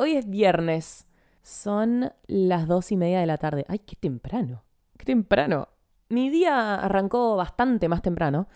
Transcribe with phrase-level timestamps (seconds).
[0.00, 1.06] Hoy es viernes.
[1.42, 3.66] Son las dos y media de la tarde.
[3.68, 4.64] ¡Ay, qué temprano!
[4.96, 5.68] ¡Qué temprano!
[6.08, 8.48] Mi día arrancó bastante más temprano,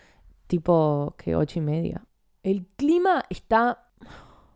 [0.47, 2.03] tipo que ocho y media.
[2.41, 3.89] El clima está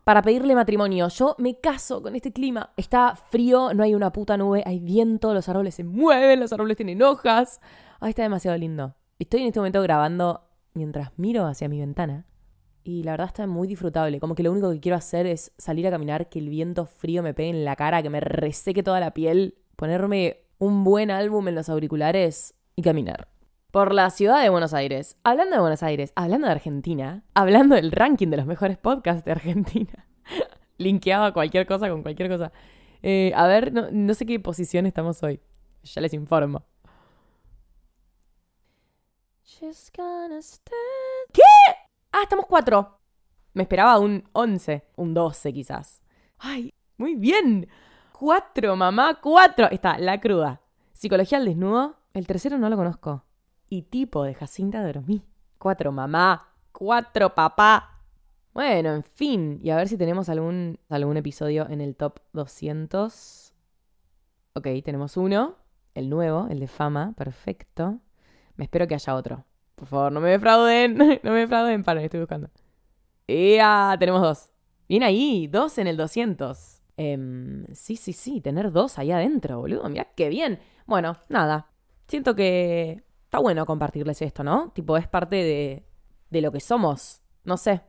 [0.02, 1.06] para pedirle matrimonio.
[1.06, 2.72] Yo me caso con este clima.
[2.76, 6.76] Está frío, no hay una puta nube, hay viento, los árboles se mueven, los árboles
[6.76, 7.60] tienen hojas.
[8.00, 8.96] Ay, está demasiado lindo.
[9.20, 10.42] Estoy en este momento grabando
[10.74, 12.26] mientras miro hacia mi ventana.
[12.90, 14.18] Y la verdad está muy disfrutable.
[14.18, 17.22] Como que lo único que quiero hacer es salir a caminar, que el viento frío
[17.22, 21.46] me pegue en la cara, que me reseque toda la piel, ponerme un buen álbum
[21.46, 23.28] en los auriculares y caminar.
[23.70, 25.16] Por la ciudad de Buenos Aires.
[25.22, 29.30] Hablando de Buenos Aires, hablando de Argentina, hablando del ranking de los mejores podcasts de
[29.30, 30.08] Argentina.
[30.78, 32.50] Linkeaba cualquier cosa con cualquier cosa.
[33.04, 35.38] Eh, a ver, no, no sé qué posición estamos hoy.
[35.84, 36.64] Ya les informo.
[41.32, 41.42] ¿Qué?
[42.12, 42.98] Ah, estamos cuatro.
[43.52, 46.02] Me esperaba un once, un doce quizás.
[46.38, 47.68] Ay, muy bien.
[48.12, 49.68] Cuatro, mamá, cuatro.
[49.70, 50.60] Está, la cruda.
[50.92, 51.96] Psicología al desnudo.
[52.12, 53.24] El tercero no lo conozco.
[53.68, 55.22] Y tipo de Jacinta Dormí.
[55.58, 56.48] Cuatro, mamá.
[56.72, 58.02] Cuatro, papá.
[58.52, 59.60] Bueno, en fin.
[59.62, 63.54] Y a ver si tenemos algún, algún episodio en el top 200.
[64.54, 65.56] Ok, tenemos uno.
[65.94, 67.14] El nuevo, el de fama.
[67.16, 68.00] Perfecto.
[68.56, 69.44] Me espero que haya otro.
[69.80, 70.98] Por favor, no me defrauden.
[71.22, 71.82] no me defrauden.
[71.82, 72.50] Para, estoy buscando.
[73.26, 73.96] ¡Ea!
[73.98, 74.50] Tenemos dos.
[74.90, 76.82] Bien ahí, dos en el 200.
[76.98, 79.88] Em, sí, sí, sí, tener dos ahí adentro, boludo.
[79.88, 80.60] Mira qué bien.
[80.86, 81.70] Bueno, nada.
[82.08, 84.70] Siento que está bueno compartirles esto, ¿no?
[84.74, 85.86] Tipo, es parte de,
[86.28, 87.22] de lo que somos.
[87.44, 87.80] No sé.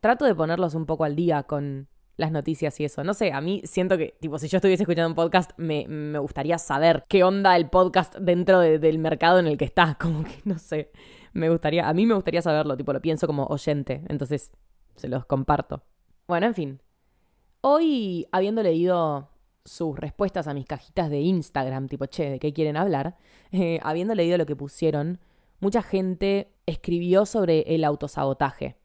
[0.00, 3.04] Trato de ponerlos un poco al día con las noticias y eso.
[3.04, 6.18] No sé, a mí siento que, tipo, si yo estuviese escuchando un podcast, me, me
[6.18, 9.94] gustaría saber qué onda el podcast dentro del mercado en el que está.
[10.00, 10.90] Como que, no sé,
[11.38, 14.50] me gustaría, a mí me gustaría saberlo, tipo, lo pienso como oyente, entonces
[14.96, 15.82] se los comparto.
[16.26, 16.80] Bueno, en fin.
[17.60, 19.30] Hoy, habiendo leído
[19.64, 23.16] sus respuestas a mis cajitas de Instagram, tipo, che, ¿de qué quieren hablar?
[23.50, 25.20] Eh, habiendo leído lo que pusieron,
[25.60, 28.76] mucha gente escribió sobre el autosabotaje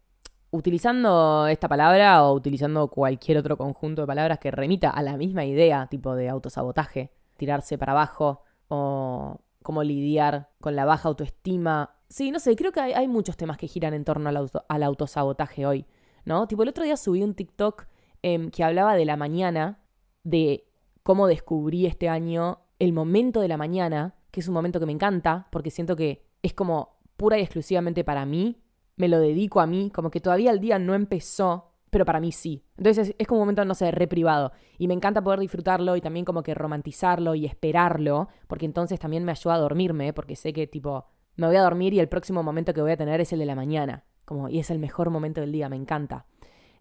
[0.54, 5.46] utilizando esta palabra o utilizando cualquier otro conjunto de palabras que remita a la misma
[5.46, 11.96] idea, tipo de autosabotaje, tirarse para abajo o cómo lidiar con la baja autoestima.
[12.14, 15.88] Sí, no sé, creo que hay, muchos temas que giran en torno al, autosabotaje hoy,
[16.26, 16.46] ¿no?
[16.46, 17.88] Tipo, el otro día subí un TikTok
[18.22, 19.80] em, que hablaba de la mañana,
[20.24, 20.64] de
[21.02, 24.92] cómo descubrí este año el momento de la mañana, que es un momento que me
[24.92, 28.62] encanta, porque siento que es como pura y exclusivamente para mí,
[28.96, 32.32] me lo dedico a mí, como que todavía el día no empezó, pero para mí
[32.32, 32.64] sí.
[32.78, 34.52] Entonces es, como un momento, no sé, re privado.
[34.78, 39.24] Y me encanta poder disfrutarlo y también como que romantizarlo y esperarlo, porque entonces también
[39.26, 42.44] me ayuda a dormirme, porque sé que tipo, me voy a dormir y el próximo
[42.44, 44.04] momento que voy a tener es el de la mañana.
[44.26, 46.26] Como, y es el mejor momento del día, me encanta.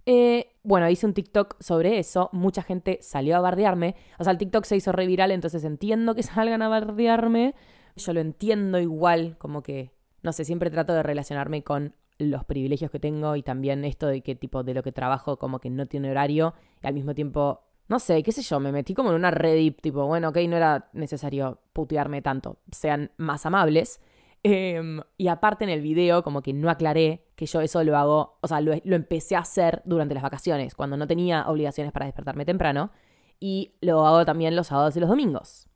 [0.05, 4.39] Eh, bueno, hice un TikTok sobre eso, mucha gente salió a bardearme, o sea, el
[4.39, 7.55] TikTok se hizo re viral, entonces entiendo que salgan a bardearme,
[7.97, 9.93] yo lo entiendo igual, como que,
[10.23, 14.23] no sé, siempre trato de relacionarme con los privilegios que tengo y también esto de
[14.23, 17.63] que tipo de lo que trabajo como que no tiene horario y al mismo tiempo,
[17.89, 20.57] no sé, qué sé yo, me metí como en una Reddit tipo, bueno, ok, no
[20.57, 24.01] era necesario putearme tanto, sean más amables.
[24.45, 28.39] Em, y aparte en el video como que no aclaré que yo eso lo hago,
[28.41, 32.07] o sea, lo, lo empecé a hacer durante las vacaciones, cuando no tenía obligaciones para
[32.07, 32.91] despertarme temprano,
[33.39, 35.69] y lo hago también los sábados y los domingos.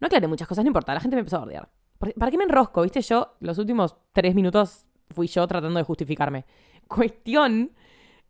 [0.00, 1.68] No aclaré muchas cosas, no importa, la gente me empezó a bordear.
[1.98, 2.82] ¿Para qué me enrosco?
[2.82, 3.00] ¿Viste?
[3.02, 6.44] Yo los últimos tres minutos fui yo tratando de justificarme.
[6.88, 7.72] Cuestión,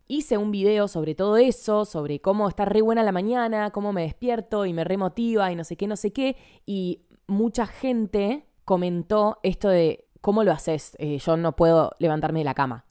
[0.07, 4.03] hice un video sobre todo eso, sobre cómo está re buena la mañana, cómo me
[4.03, 6.35] despierto y me remotiva y no sé qué, no sé qué.
[6.65, 10.95] Y mucha gente comentó esto de cómo lo haces.
[10.99, 12.85] Eh, yo no puedo levantarme de la cama.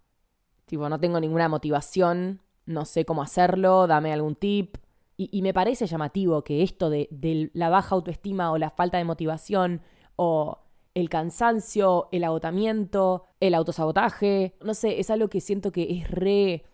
[0.67, 4.77] Tipo, no tengo ninguna motivación, no sé cómo hacerlo, dame algún tip.
[5.17, 9.05] Y, me parece llamativo que esto de, de la baja autoestima o la falta de
[9.05, 9.81] motivación
[10.17, 10.59] o
[10.95, 14.57] el cansancio, el agotamiento, el autosabotaje.
[14.61, 16.65] No sé, es algo que siento que es re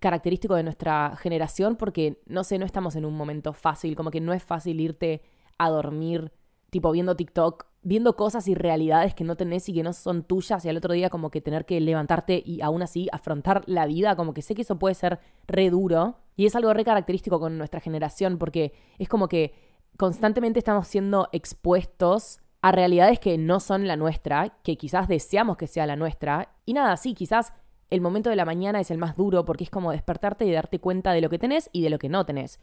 [0.00, 4.20] característico de nuestra generación porque, no sé, no estamos en un momento fácil, como que
[4.20, 5.22] no es fácil irte
[5.58, 6.32] a dormir,
[6.70, 10.64] tipo viendo TikTok, viendo cosas y realidades que no tenés y que no son tuyas
[10.64, 14.16] y al otro día como que tener que levantarte y aún así afrontar la vida,
[14.16, 17.56] como que sé que eso puede ser re duro y es algo re característico con
[17.56, 19.54] nuestra generación porque es como que
[19.96, 25.66] constantemente estamos siendo expuestos a realidades que no son la nuestra, que quizás deseamos que
[25.66, 26.54] sea la nuestra.
[26.64, 27.52] Y nada, sí, quizás
[27.90, 30.78] el momento de la mañana es el más duro porque es como despertarte y darte
[30.78, 32.60] cuenta de lo que tenés y de lo que no tenés.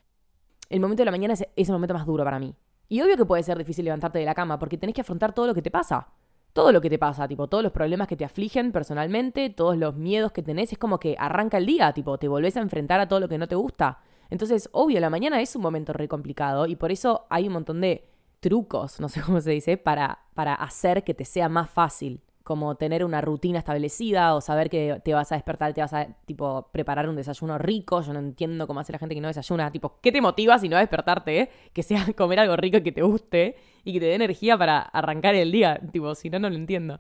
[0.69, 2.55] El momento de la mañana es, el momento más duro para mí.
[2.87, 5.47] Y obvio que puede ser difícil levantarte de la cama porque tenés que afrontar todo
[5.47, 6.07] lo que te pasa.
[6.53, 9.95] Todo lo que te pasa, tipo, todos los problemas que te afligen personalmente, todos los
[9.95, 13.09] miedos que tenés, es como que arranca el día, tipo, te volvés a enfrentar a
[13.09, 13.99] todo lo que no te gusta.
[14.29, 17.81] Entonces, obvio, la mañana es un momento re complicado y por eso hay un montón
[17.81, 18.09] de
[18.39, 22.75] trucos, no sé cómo se dice, para, para hacer que te sea más fácil como
[22.75, 26.69] tener una rutina establecida o saber que te vas a despertar, te vas a tipo
[26.71, 28.03] preparar un desayuno rico.
[28.03, 29.71] Yo no entiendo cómo hace la gente que no desayuna.
[29.71, 31.49] Tipo, ¿qué te motiva si no a despertarte?
[31.73, 35.33] Que sea comer algo rico que te guste y que te dé energía para arrancar
[35.33, 35.81] el día.
[35.91, 36.99] Tipo, si no, no lo entiendo.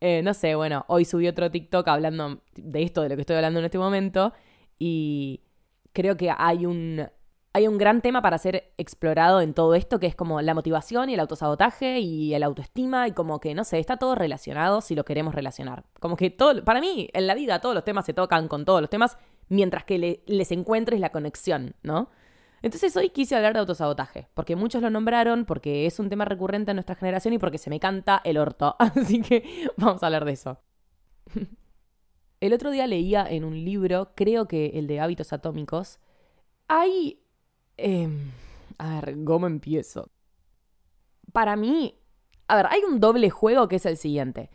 [0.00, 3.36] Eh, no sé, bueno, hoy subí otro TikTok hablando de esto, de lo que estoy
[3.36, 4.32] hablando en este momento.
[4.78, 5.42] Y
[5.92, 7.06] creo que hay un
[7.56, 11.08] hay un gran tema para ser explorado en todo esto, que es como la motivación
[11.08, 14.94] y el autosabotaje y el autoestima y como que, no sé, está todo relacionado si
[14.94, 15.84] lo queremos relacionar.
[15.98, 18.82] Como que todo, para mí, en la vida todos los temas se tocan con todos
[18.82, 19.16] los temas
[19.48, 22.10] mientras que les encuentres la conexión, ¿no?
[22.60, 26.72] Entonces hoy quise hablar de autosabotaje, porque muchos lo nombraron, porque es un tema recurrente
[26.72, 28.76] en nuestra generación y porque se me canta el orto.
[28.78, 30.60] Así que vamos a hablar de eso.
[32.38, 36.00] El otro día leía en un libro, creo que el de hábitos atómicos,
[36.68, 37.22] hay
[37.76, 38.32] Em,
[38.78, 40.10] a ver, ¿cómo empiezo?
[41.32, 41.98] Para mí,
[42.48, 44.50] a ver, hay un doble juego que es el siguiente.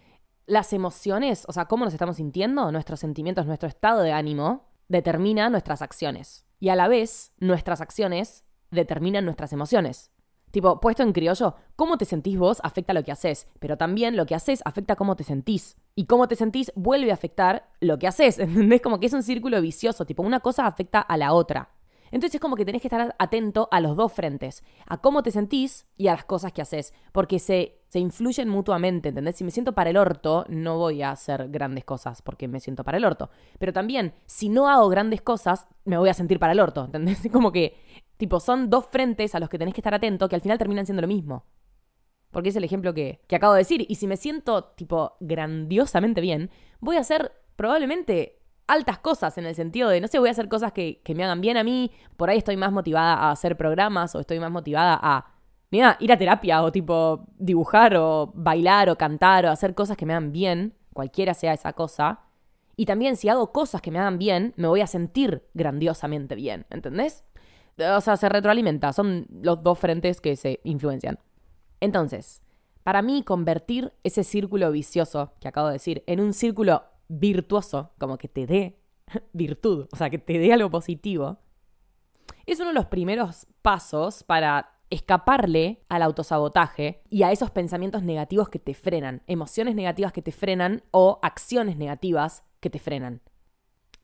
[0.45, 5.50] Las emociones, o sea, cómo nos estamos sintiendo, nuestros sentimientos, nuestro estado de ánimo, determina
[5.50, 6.45] nuestras acciones.
[6.59, 10.12] Y a la vez, nuestras acciones determinan nuestras emociones.
[10.51, 14.25] Tipo, puesto en criollo, cómo te sentís vos afecta lo que haces, pero también lo
[14.25, 15.77] que haces afecta cómo te sentís.
[15.95, 18.38] Y cómo te sentís vuelve a afectar lo que haces.
[18.39, 18.81] ¿Entendés?
[18.81, 21.69] Como que es un círculo vicioso, tipo, una cosa afecta a la otra.
[22.11, 25.31] Entonces es como que tenés que estar atento a los dos frentes, a cómo te
[25.31, 29.37] sentís y a las cosas que haces, porque se, se influyen mutuamente, ¿entendés?
[29.37, 32.83] Si me siento para el orto, no voy a hacer grandes cosas porque me siento
[32.83, 33.29] para el orto.
[33.59, 37.21] Pero también, si no hago grandes cosas, me voy a sentir para el orto, ¿entendés?
[37.31, 37.77] Como que,
[38.17, 40.85] tipo, son dos frentes a los que tenés que estar atento que al final terminan
[40.85, 41.45] siendo lo mismo.
[42.31, 43.85] Porque es el ejemplo que, que acabo de decir.
[43.89, 46.49] Y si me siento, tipo, grandiosamente bien,
[46.79, 50.47] voy a hacer probablemente altas cosas en el sentido de, no sé, voy a hacer
[50.47, 54.15] cosas que, me hagan bien a mí, por ahí estoy más motivada a hacer programas
[54.15, 55.33] o estoy más motivada a,
[55.71, 60.05] mira, ir a terapia o tipo dibujar o bailar o cantar o hacer cosas que
[60.05, 62.21] me hagan bien, cualquiera sea esa cosa.
[62.77, 66.65] Y también si hago cosas que me hagan bien, me voy a sentir grandiosamente bien,
[66.69, 67.23] ¿entendés?
[67.77, 71.19] O sea, se retroalimenta, son los dos frentes que se influencian.
[71.79, 72.41] Entonces,
[72.83, 78.17] para mí convertir ese círculo vicioso que acabo de decir en un círculo virtuoso, como
[78.17, 78.79] que te dé
[79.33, 81.37] virtud, o sea, que te dé algo positivo,
[82.45, 88.49] es uno de los primeros pasos para escaparle al autosabotaje y a esos pensamientos negativos
[88.49, 93.21] que te frenan, emociones negativas que te frenan o acciones negativas que te frenan.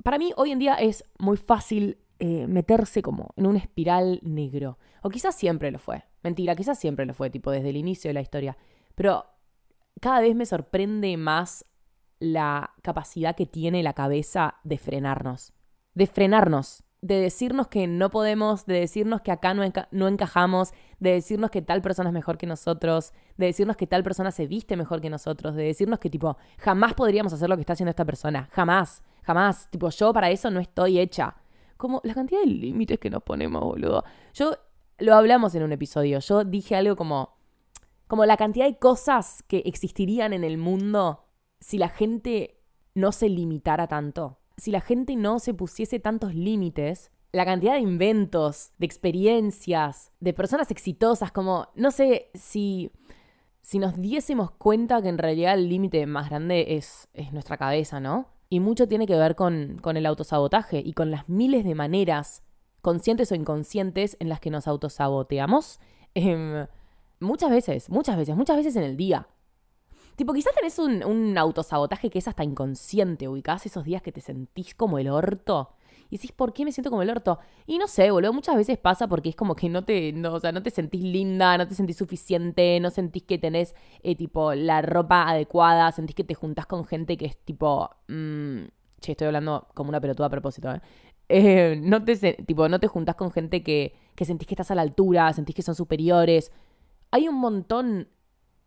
[0.04, 4.77] Para mí hoy en día es muy fácil eh, meterse como en un espiral negro,
[5.01, 8.13] o quizás siempre lo fue, mentira, quizás siempre lo fue, tipo desde el inicio de
[8.13, 8.57] la historia,
[8.95, 9.25] pero
[10.00, 11.65] cada vez me sorprende más
[12.19, 15.54] la capacidad que tiene la cabeza de frenarnos.
[15.94, 16.84] De frenarnos.
[17.02, 21.81] De decirnos que no podemos, de decirnos que acá no, encajamos, de decirnos que tal
[21.81, 25.54] persona es mejor que nosotros, de decirnos que tal persona se viste mejor que nosotros,
[25.54, 29.69] de decirnos que tipo, jamás podríamos hacer lo que está haciendo esta persona, jamás, jamás,
[29.69, 31.36] tipo, yo para eso no estoy hecha.
[31.78, 34.04] Como la cantidad de límites que nos ponemos, boludo.
[34.34, 34.58] Yo
[34.98, 37.38] lo hablamos en un episodio, yo dije algo como,
[38.08, 41.27] como la cantidad de cosas que existirían en el mundo
[41.59, 42.59] si la gente
[42.95, 47.81] no se limitara tanto, si la gente no se pusiese tantos límites, la cantidad de
[47.81, 52.92] inventos, de experiencias, de personas exitosas, como, no sé, si,
[53.61, 57.99] si nos diésemos cuenta que en realidad el límite más grande es, es nuestra cabeza,
[57.99, 58.30] ¿no?
[58.49, 62.44] Y mucho tiene que ver con, con el autosabotaje y con las miles de maneras,
[62.81, 65.80] conscientes o inconscientes, en las que nos autosaboteamos.
[66.16, 66.66] Em,
[67.19, 69.28] muchas veces, muchas veces, muchas veces en el día.
[70.18, 74.19] Tipo, quizás tenés un, un autosabotaje que es hasta inconsciente, ubicás esos días que te
[74.19, 75.76] sentís como el orto.
[76.09, 77.38] Y decís, ¿por qué me siento como el orto?
[77.68, 80.40] Y no sé, boludo, muchas veces pasa porque es como que no te, no, o
[80.40, 84.56] sea, no te sentís linda, no te sentís suficiente, no sentís que tenés, eh, tipo,
[84.56, 88.64] la ropa adecuada, sentís que te juntás con gente que es tipo, mmm,
[89.00, 90.81] che, estoy hablando como una pelotuda a propósito, ¿eh?
[91.30, 94.76] eh no te, tipo, no te juntás con gente que, que sentís que estás a
[94.76, 96.52] la altura, sentís que son superiores.
[97.12, 98.07] Hay un montón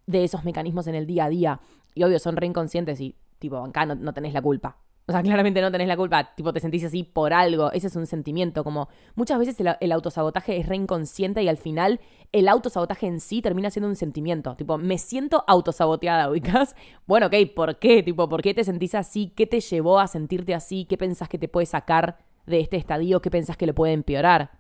[0.07, 1.61] de esos mecanismos en el día a día.
[1.95, 4.79] Y obvio, son re inconscientes y, tipo, acá no, tenés la culpa.
[5.07, 7.73] O sea, claramente no tenés la culpa, tipo, te sentís así por algo.
[7.73, 12.01] Ese es un sentimiento, como muchas veces el, autosabotaje es re inconsciente y al final
[12.33, 14.55] el autosabotaje en sí termina siendo un sentimiento.
[14.57, 16.75] Tipo, me siento autosaboteada, ubicás.
[17.07, 18.05] Bueno, ok, ¿por qué?
[18.05, 19.33] Tipo, ¿por qué te sentís así?
[19.35, 20.85] ¿Qué te llevó a sentirte así?
[20.85, 23.21] ¿Qué pensás que te puede sacar de este estadio?
[23.21, 24.60] ¿Qué pensás que lo puede empeorar?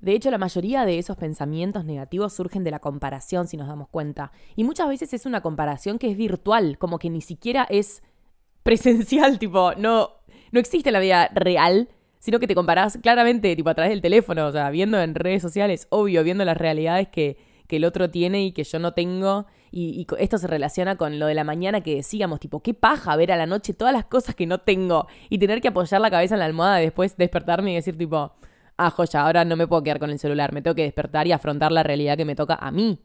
[0.00, 3.88] De hecho, la mayoría de esos pensamientos negativos surgen de la comparación, si nos damos
[3.88, 4.30] cuenta.
[4.54, 8.02] Y muchas veces es una comparación que es virtual, como que ni siquiera es
[8.62, 10.10] presencial, tipo, no,
[10.52, 11.88] no existe la vida real,
[12.20, 15.42] sino que te comparás claramente, tipo, a través del teléfono, o sea, viendo en redes
[15.42, 17.36] sociales, obvio, viendo las realidades que,
[17.66, 19.46] que el otro tiene y que yo no tengo.
[19.70, 23.16] Y, y, esto se relaciona con lo de la mañana que decíamos, tipo, qué paja
[23.16, 26.10] ver a la noche todas las cosas que no tengo y tener que apoyar la
[26.10, 28.32] cabeza en la almohada y después despertarme y decir, tipo,
[28.78, 31.32] ah, joya, ahora no me puedo quedar con el celular, me tengo que despertar y
[31.32, 33.00] afrontar la realidad que me toca a mí.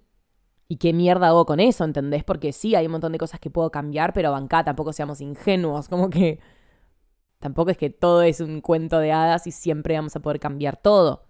[0.69, 2.23] ¿Y qué mierda hago con eso, entendés?
[2.23, 5.89] Porque sí, hay un montón de cosas que puedo cambiar, pero bancá, tampoco seamos ingenuos,
[5.89, 6.39] como que
[7.39, 10.77] tampoco es que todo es un cuento de hadas y siempre vamos a poder cambiar
[10.77, 11.25] todo.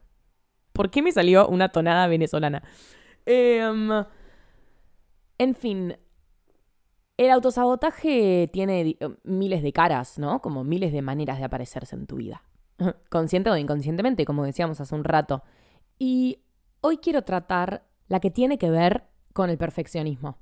[0.74, 2.64] ¿Por qué me salió una tonada venezolana?
[3.26, 3.90] Em,
[5.38, 5.98] en fin,
[7.18, 10.42] el autosabotaje tiene miles de caras, ¿no?
[10.42, 12.44] Como miles de maneras de aparecerse en tu vida.
[13.10, 15.44] Consciente o inconscientemente, como decíamos hace un rato.
[16.00, 16.39] Y
[16.82, 20.38] hoy quiero tratar la que tiene que ver con el perfeccionismo.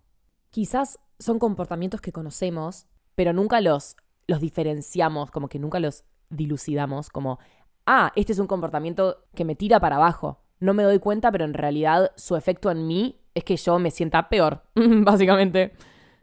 [0.50, 3.96] Quizás son comportamientos que conocemos, pero nunca los,
[4.28, 7.40] los diferenciamos, como que nunca los dilucidamos, como,
[7.86, 10.42] ah, este es un comportamiento que me tira para abajo.
[10.60, 13.92] No me doy cuenta, pero en realidad su efecto en mí es que yo me
[13.92, 15.74] sienta peor, básicamente.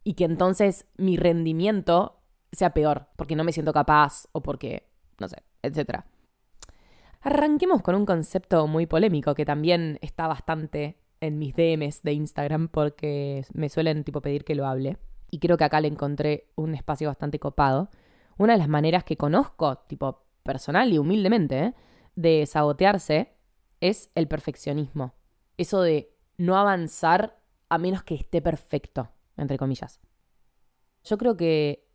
[0.05, 2.21] Y que entonces mi rendimiento
[2.53, 4.89] sea peor, porque no me siento capaz o porque,
[5.19, 6.01] no sé, etc.
[7.21, 12.69] Arranquemos con un concepto muy polémico que también está bastante en mis DMs de Instagram
[12.69, 14.99] porque me suelen tipo pedir que lo hable.
[15.31, 17.91] Y creo que acá le encontré un espacio bastante copado.
[18.39, 21.75] Una de las maneras que conozco, tipo personal y humildemente, ¿eh?
[22.15, 23.35] de sabotearse
[23.81, 25.15] es el perfeccionismo.
[25.57, 30.01] Eso de no avanzar a menos que esté perfecto, entre comillas.
[31.05, 31.89] Yo creo que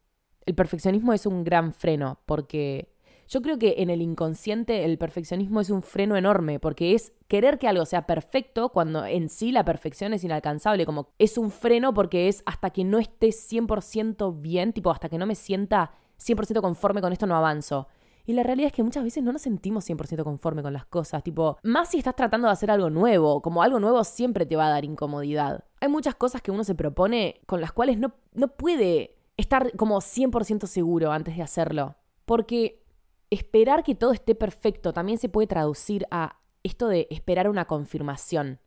[0.45, 2.92] el perfeccionismo es un gran freno porque
[3.27, 7.57] yo creo que en el inconsciente el perfeccionismo es un freno enorme, porque es querer
[7.59, 11.93] que algo sea perfecto cuando en sí la perfección es inalcanzable, como es un freno
[11.93, 16.61] porque es hasta que no esté 100% bien, tipo hasta que no me sienta 100%
[16.61, 17.87] conforme con esto no avanzo.
[18.25, 21.23] Y la realidad es que muchas veces no nos sentimos 100% conforme con las cosas,
[21.23, 24.67] tipo, más si estás tratando de hacer algo nuevo, como algo nuevo siempre te va
[24.67, 25.65] a dar incomodidad.
[25.81, 29.97] Hay muchas cosas que uno se propone con las cuales no, no puede estar como
[29.99, 32.82] 100% seguro antes de hacerlo, porque
[33.33, 38.59] esperar que todo esté perfecto también se puede traducir a esto de esperar una confirmación.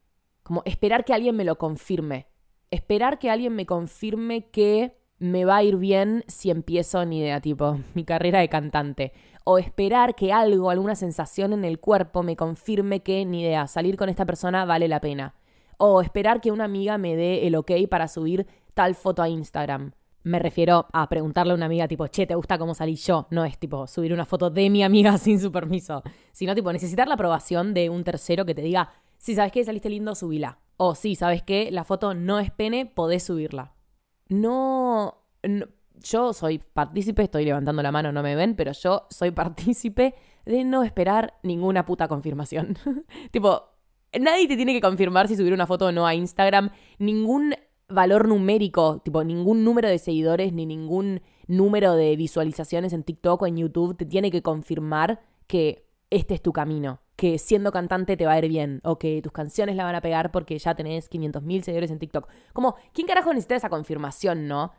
[0.43, 2.27] Como esperar que alguien me lo confirme.
[2.71, 7.41] Esperar que alguien me confirme que me va a ir bien si empiezo ni idea,
[7.41, 9.13] tipo, mi carrera de cantante.
[9.45, 13.97] O esperar que algo, alguna sensación en el cuerpo me confirme que ni idea, salir
[13.97, 15.35] con esta persona vale la pena.
[15.79, 19.93] O esperar que una amiga me dé el ok para subir tal foto a Instagram.
[20.27, 23.29] Me refiero a preguntarle a una amiga tipo, che, ¿te gusta cómo salí yo?
[23.31, 26.03] No es tipo subir una foto de mi amiga sin su permiso,
[26.33, 29.89] sino tipo necesitar la aprobación de un tercero que te diga, si sabes que saliste
[29.89, 30.59] lindo, subila.
[30.79, 33.77] O si sabes que la foto no es pene, podés subirla.
[34.29, 39.31] No, no, yo soy partícipe, estoy levantando la mano, no me ven, pero yo soy
[39.31, 42.77] partícipe de no esperar ninguna puta confirmación.
[43.31, 43.63] tipo,
[44.19, 46.71] nadie te tiene que confirmar si subir una foto o no a Instagram.
[46.99, 47.55] Ningún
[47.89, 53.47] valor numérico, tipo ningún número de seguidores ni ningún número de visualizaciones en TikTok o
[53.47, 58.27] en YouTube te tiene que confirmar que este es tu camino, que siendo cantante te
[58.27, 61.11] va a ir bien o que tus canciones la van a pegar porque ya tenés
[61.11, 62.29] 500.000 seguidores en TikTok.
[62.53, 64.73] Como, ¿quién carajo necesita esa confirmación, no?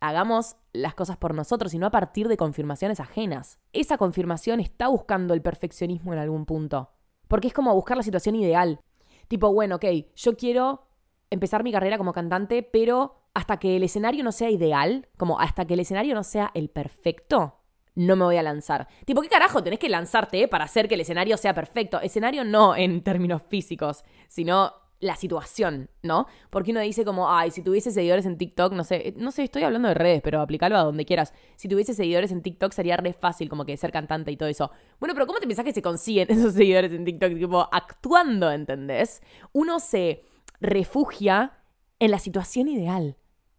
[0.00, 3.58] Hagamos las cosas por nosotros y no a partir de confirmaciones ajenas.
[3.72, 6.90] Esa confirmación está buscando el perfeccionismo en algún punto.
[7.28, 8.80] Porque es como buscar la situación ideal.
[9.28, 10.86] Tipo, bueno, ok, yo quiero
[11.30, 15.66] empezar mi carrera como cantante, pero hasta que el escenario no sea ideal, como hasta
[15.66, 17.60] que el escenario no sea el perfecto,
[17.94, 18.88] no me voy a lanzar.
[19.04, 22.00] Tipo, ¿qué carajo tenés que lanzarte para hacer que el escenario sea perfecto?
[22.00, 26.26] Escenario no en términos físicos, sino la situación, ¿no?
[26.50, 29.62] Porque uno dice como, ay, si tuviese seguidores en TikTok, no sé, no sé, estoy
[29.62, 31.34] hablando de redes, pero aplícalo a donde quieras.
[31.56, 34.70] Si tuviese seguidores en TikTok sería re fácil como que ser cantante y todo eso.
[35.00, 37.34] Bueno, pero ¿cómo te pensás que se consiguen esos seguidores en TikTok?
[37.34, 39.22] Tipo, actuando, ¿entendés?
[39.52, 40.24] Uno se
[40.64, 41.52] refugia
[42.00, 43.16] en la situación ideal.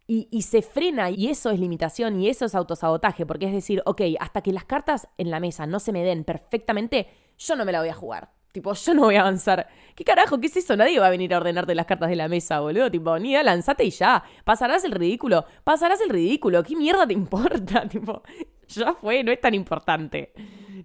[0.08, 4.02] Y, se frena, y eso es limitación, y eso es autosabotaje, porque es decir, ok,
[4.20, 7.72] hasta que las cartas en la mesa no se me den perfectamente, yo no me
[7.72, 8.30] la voy a jugar.
[8.52, 9.66] Tipo, yo no voy a avanzar.
[9.96, 10.38] ¿Qué carajo?
[10.38, 10.76] ¿Qué es eso?
[10.76, 12.88] Nadie va a venir a ordenarte las cartas de la mesa, boludo.
[12.88, 14.22] Tipo, ni lanzate y ya.
[14.44, 15.44] Pasarás el ridículo.
[15.64, 16.62] Pasarás el ridículo.
[16.62, 17.86] ¿Qué mierda te importa?
[17.88, 18.22] Tipo,
[18.68, 20.32] ya fue, no es tan importante.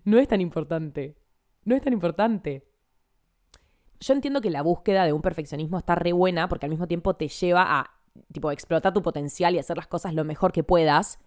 [0.04, 1.16] No es tan importante.
[1.64, 2.71] No es tan importante
[4.02, 7.16] yo entiendo que la búsqueda de un perfeccionismo está re buena porque al mismo tiempo
[7.16, 7.92] te lleva a,
[8.34, 11.20] tipo, explotar tu potencial y hacer las cosas lo mejor que puedas,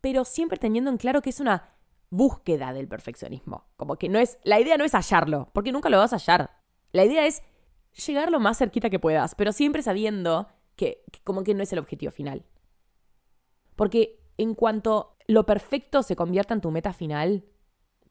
[0.00, 1.68] pero siempre teniendo en claro que es una
[2.10, 3.66] búsqueda del perfeccionismo.
[3.76, 6.50] Como que no es, la idea no es hallarlo, porque nunca lo vas a hallar.
[6.92, 7.42] La idea es
[8.06, 11.80] llegar lo más cerquita que puedas, pero siempre sabiendo que, como que no es el
[11.80, 12.44] objetivo final.
[13.74, 17.44] Porque en cuanto lo perfecto se convierta en tu meta final,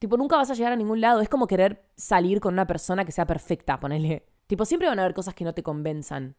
[0.03, 1.21] Tipo, nunca vas a llegar a ningún lado.
[1.21, 4.25] Es como querer salir con una persona que sea perfecta, ponele.
[4.47, 6.35] Tipo, siempre van a haber cosas que no te convenzan.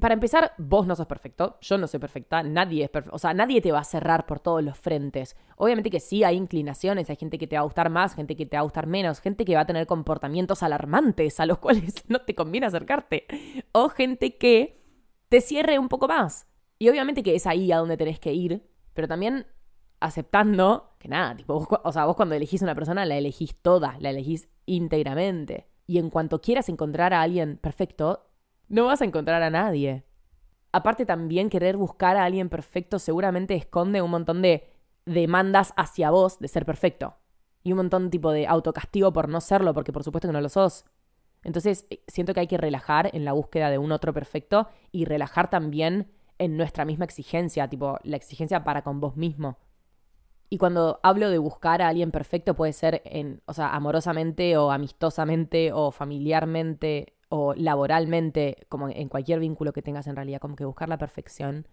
[0.00, 3.34] Para empezar, vos no sos perfecto, yo no soy perfecta, nadie es perfecto, o sea,
[3.34, 5.36] nadie te va a cerrar por todos los frentes.
[5.56, 8.46] Obviamente que sí, hay inclinaciones, hay gente que te va a gustar más, gente que
[8.46, 12.04] te va a gustar menos, gente que va a tener comportamientos alarmantes a los cuales
[12.06, 13.26] no te conviene acercarte,
[13.72, 14.80] o gente que
[15.28, 16.46] te cierre un poco más.
[16.78, 18.62] Y obviamente que es ahí a donde tenés que ir,
[18.94, 19.44] pero también
[20.00, 23.96] aceptando que nada, tipo, vos, o sea, vos cuando elegís una persona la elegís toda,
[24.00, 25.68] la elegís íntegramente.
[25.86, 28.26] Y en cuanto quieras encontrar a alguien perfecto,
[28.68, 30.04] no vas a encontrar a nadie.
[30.72, 34.68] Aparte también querer buscar a alguien perfecto seguramente esconde un montón de
[35.06, 37.16] demandas hacia vos de ser perfecto.
[37.62, 40.48] Y un montón tipo de autocastigo por no serlo, porque por supuesto que no lo
[40.48, 40.84] sos.
[41.42, 45.06] Entonces eh, siento que hay que relajar en la búsqueda de un otro perfecto y
[45.06, 49.58] relajar también en nuestra misma exigencia, tipo la exigencia para con vos mismo.
[50.50, 54.70] Y cuando hablo de buscar a alguien perfecto puede ser en, o sea, amorosamente o
[54.70, 60.64] amistosamente o familiarmente o laboralmente, como en cualquier vínculo que tengas en realidad, como que
[60.64, 61.66] buscar la perfección,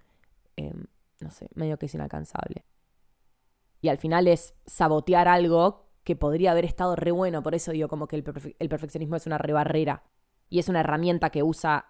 [0.58, 0.86] em,
[1.22, 2.66] no sé, medio que es inalcanzable.
[3.80, 7.88] Y al final es sabotear algo que podría haber estado re bueno, por eso digo
[7.88, 10.04] como que el, el perfeccionismo es una rebarrera
[10.50, 11.86] y es una herramienta que usa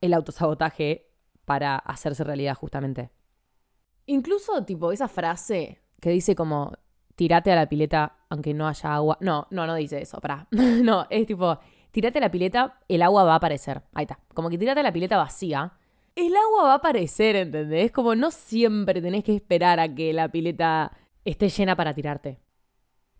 [0.00, 1.10] el autosabotaje
[1.44, 3.10] para hacerse realidad justamente.
[4.06, 6.72] Incluso tipo esa frase que dice como
[7.16, 9.18] tirate a la pileta aunque no haya agua.
[9.20, 10.46] No, no, no dice eso, para.
[10.50, 11.58] no, es tipo
[11.90, 13.82] tirate a la pileta, el agua va a aparecer.
[13.92, 14.20] Ahí está.
[14.34, 15.72] Como que tirate a la pileta vacía.
[16.14, 17.92] El agua va a aparecer, ¿entendés?
[17.92, 20.92] Como no siempre tenés que esperar a que la pileta
[21.24, 22.40] esté llena para tirarte.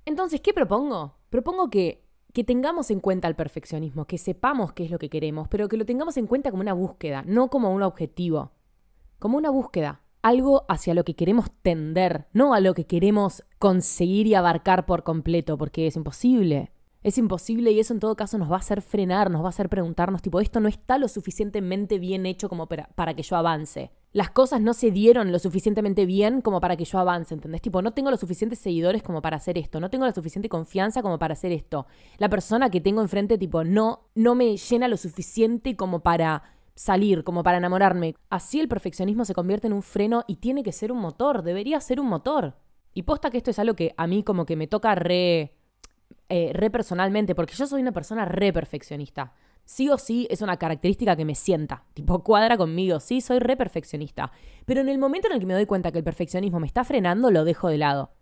[0.04, 1.16] Entonces, ¿qué propongo?
[1.30, 5.48] Propongo que, que tengamos en cuenta el perfeccionismo, que sepamos qué es lo que queremos,
[5.48, 8.52] pero que lo tengamos en cuenta como una búsqueda, no como un objetivo.
[9.18, 14.26] Como una búsqueda algo hacia lo que queremos tender, no a lo que queremos conseguir
[14.26, 16.70] y abarcar por completo, porque es imposible.
[17.02, 19.50] Es imposible y eso en todo caso nos va a hacer frenar, nos va a
[19.50, 23.92] hacer preguntarnos, tipo, esto no está lo suficientemente bien hecho como para, que yo avance.
[24.12, 27.62] Las cosas no se dieron lo suficientemente bien como para que yo avance, ¿entendés?
[27.62, 31.00] Tipo, no tengo los suficientes seguidores como para hacer esto, no tengo la suficiente confianza
[31.00, 31.86] como para hacer esto.
[32.18, 36.42] La persona que tengo enfrente, tipo, no, no me llena lo suficiente como para
[36.78, 38.14] salir, como para enamorarme.
[38.30, 41.80] Así el perfeccionismo se convierte en un freno y tiene que ser un motor, debería
[41.80, 42.54] ser un motor.
[42.94, 45.56] Y posta que esto es algo que a mí como que me toca re,
[46.28, 49.32] eh, re personalmente, porque yo soy una persona re perfeccionista.
[49.64, 53.56] Sí o sí es una característica que me sienta, tipo cuadra conmigo, sí, soy re
[53.56, 54.30] perfeccionista.
[54.64, 56.84] Pero en el momento en el que me doy cuenta que el perfeccionismo me está
[56.84, 58.12] frenando, lo dejo de lado.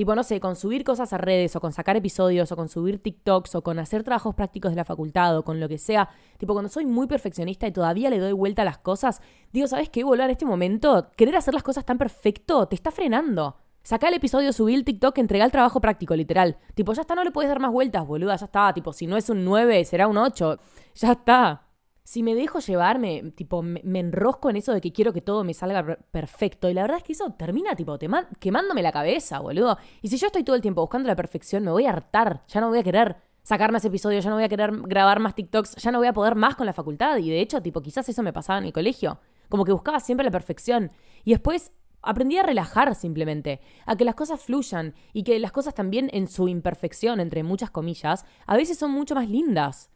[0.00, 3.02] Tipo, no sé, con subir cosas a redes o con sacar episodios o con subir
[3.02, 6.08] TikToks o con hacer trabajos prácticos de la facultad o con lo que sea.
[6.38, 9.20] Tipo, cuando soy muy perfeccionista y todavía le doy vuelta a las cosas,
[9.52, 10.24] digo, ¿sabes qué, boludo?
[10.24, 13.58] En este momento, querer hacer las cosas tan perfecto te está frenando.
[13.82, 16.56] Saca el episodio, subí el TikTok, entrega el trabajo práctico, literal.
[16.74, 18.72] Tipo, ya está, no le puedes dar más vueltas, boluda, ya está.
[18.72, 20.58] Tipo, si no es un 9, será un 8.
[20.94, 21.66] Ya está
[22.04, 25.54] si me dejo llevarme, tipo, me, enrosco en eso de que quiero que todo me
[25.54, 27.98] salga perfecto, y la verdad es que eso termina, tipo,
[28.38, 29.78] quemándome la cabeza, boludo.
[30.02, 32.60] Y si yo estoy todo el tiempo buscando la perfección, me voy a hartar, ya
[32.60, 35.76] no voy a querer sacar más episodios, ya no voy a querer grabar más TikToks,
[35.76, 37.16] ya no voy a poder más con la facultad.
[37.18, 39.20] Y de hecho, tipo, quizás eso me pasaba en el colegio.
[39.48, 40.90] Como que buscaba siempre la perfección.
[41.24, 45.74] Y después aprendí a relajar simplemente, a que las cosas fluyan y que las cosas
[45.74, 49.90] también en su imperfección, entre muchas comillas, a veces son mucho más lindas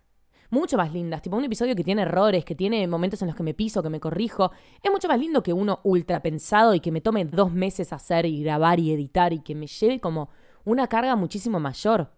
[0.54, 1.20] mucho más lindas.
[1.20, 3.90] Tipo, un episodio que tiene errores, que tiene momentos en los que me piso, que
[3.90, 4.52] me corrijo.
[4.82, 8.24] Es mucho más lindo que uno ultra pensado y que me tome dos meses hacer
[8.24, 10.30] y grabar y editar y que me lleve como
[10.64, 12.12] una carga muchísimo mayor.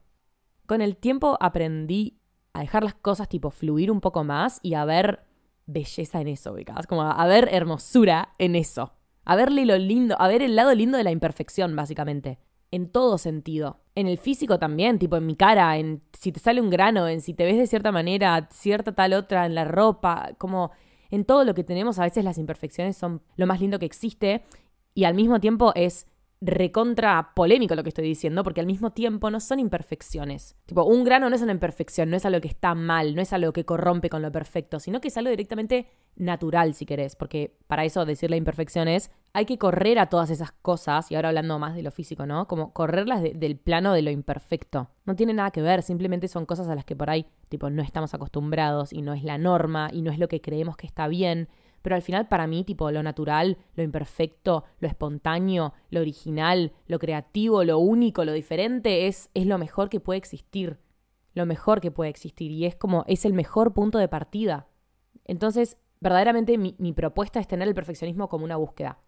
[0.66, 2.20] Con el tiempo aprendí
[2.52, 5.24] a dejar las cosas tipo fluir un poco más y a ver
[5.64, 6.86] belleza en eso, ubicás.
[6.86, 8.92] Como a ver hermosura en eso.
[9.24, 12.38] A verle lo lindo, a ver el lado lindo de la imperfección, básicamente
[12.70, 13.80] en todo sentido.
[13.94, 17.20] En el físico también, tipo en mi cara, en si te sale un grano, en
[17.20, 20.72] si te ves de cierta manera, cierta tal otra, en la ropa, como
[21.08, 24.42] en todo lo que tenemos, a veces las imperfecciones son lo más lindo que existe
[24.92, 26.08] y al mismo tiempo es
[26.40, 30.56] recontra polémico lo que estoy diciendo, porque al mismo tiempo no son imperfecciones.
[30.66, 33.32] Tipo, un grano no es una imperfección, no es algo que está mal, no es
[33.32, 37.56] algo que corrompe con lo perfecto, sino que es algo directamente natural, si querés, porque
[37.66, 41.74] para eso decirle imperfecciones hay que correr a todas esas cosas, y ahora hablando más
[41.74, 42.46] de lo físico, ¿no?
[42.48, 44.88] Como correrlas del plano de lo imperfecto.
[45.04, 47.82] No tiene nada que ver, simplemente son cosas a las que por ahí, tipo, no
[47.82, 51.08] estamos acostumbrados y no es la norma y no es lo que creemos que está
[51.08, 51.48] bien
[51.82, 56.98] pero al final para mí, tipo, lo natural, lo imperfecto, lo espontáneo, lo original, lo
[56.98, 60.78] creativo, lo único, lo diferente, es, es lo mejor que puede existir.
[61.34, 62.50] Lo mejor que puede existir.
[62.50, 64.68] Y es como, es el mejor punto de partida.
[65.24, 69.00] Entonces, verdaderamente mi, mi propuesta es tener el perfeccionismo como una búsqueda.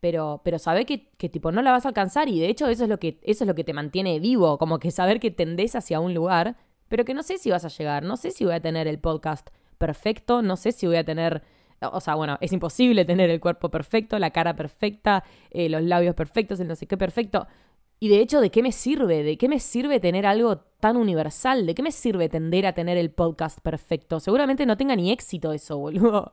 [0.00, 2.82] pero, pero sabe que, que, tipo no la vas a alcanzar y de hecho eso
[2.82, 5.76] es lo que eso es lo que te mantiene vivo, como que saber que tendés
[5.76, 6.56] hacia un lugar,
[6.88, 8.98] pero que no sé si vas a llegar, no sé si voy a tener el
[8.98, 11.42] podcast perfecto, no sé si voy a tener
[11.88, 16.14] o sea, bueno, es imposible tener el cuerpo perfecto, la cara perfecta, eh, los labios
[16.14, 17.46] perfectos, el no sé qué perfecto.
[18.02, 19.22] Y de hecho, ¿de qué me sirve?
[19.22, 21.66] ¿De qué me sirve tener algo tan universal?
[21.66, 24.18] ¿De qué me sirve tender a tener el podcast perfecto?
[24.18, 26.32] Seguramente no tenga ni éxito eso, boludo.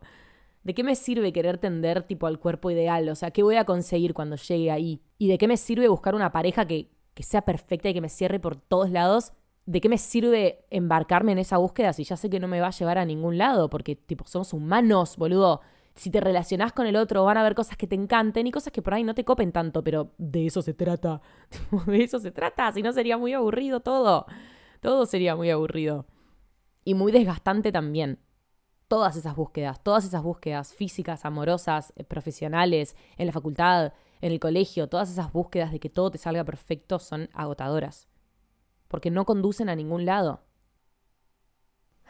[0.64, 3.08] ¿De qué me sirve querer tender tipo al cuerpo ideal?
[3.10, 5.02] O sea, ¿qué voy a conseguir cuando llegue ahí?
[5.20, 8.10] ¿Y de qué me sirve buscar una pareja que, que sea perfecta y que me
[8.10, 9.34] cierre por todos lados?
[9.69, 12.67] ¿De qué me sirve embarcarme en esa búsqueda si ya sé que no me va
[12.67, 13.69] a llevar a ningún lado?
[13.69, 15.62] Porque, tipo, somos humanos, boludo
[15.93, 18.73] si te relacionás con el otro, van a haber cosas que te encanten y cosas
[18.73, 21.21] que por ahí no te copen tanto, pero de eso se trata.
[21.86, 24.25] de eso se trata, si no sería muy aburrido todo.
[24.79, 26.08] Todo sería muy aburrido.
[26.84, 28.17] Y muy desgastante también.
[28.88, 34.39] Todas esas búsquedas, todas esas búsquedas físicas, amorosas, eh, profesionales, en la facultad, en el
[34.39, 38.09] colegio, todas esas búsquedas de que todo te salga perfecto son agotadoras.
[38.89, 40.41] Porque no conducen a ningún lado.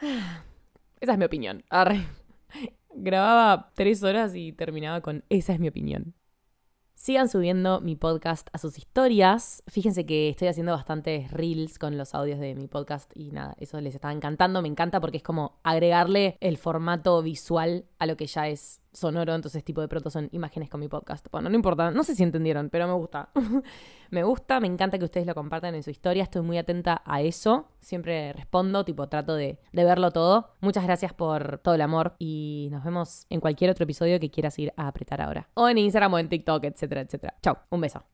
[1.00, 1.62] Esa es mi opinión.
[1.70, 2.06] Arre.
[2.94, 6.14] Grababa tres horas y terminaba con esa es mi opinión.
[6.94, 9.62] Sigan subiendo mi podcast a sus historias.
[9.68, 13.80] Fíjense que estoy haciendo bastantes reels con los audios de mi podcast y nada, eso
[13.80, 14.60] les está encantando.
[14.60, 19.34] Me encanta porque es como agregarle el formato visual a lo que ya es sonoro,
[19.34, 21.26] entonces tipo de pronto son imágenes con mi podcast.
[21.30, 23.30] Bueno, no importa, no sé si entendieron, pero me gusta.
[24.10, 27.20] me gusta, me encanta que ustedes lo compartan en su historia, estoy muy atenta a
[27.22, 30.54] eso, siempre respondo, tipo trato de, de verlo todo.
[30.60, 34.58] Muchas gracias por todo el amor y nos vemos en cualquier otro episodio que quieras
[34.58, 35.48] ir a apretar ahora.
[35.54, 37.34] O en Instagram o en TikTok, etcétera, etcétera.
[37.42, 38.04] Chau, un beso.